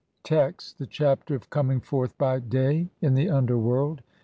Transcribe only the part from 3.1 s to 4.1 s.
the UNDERWORLD.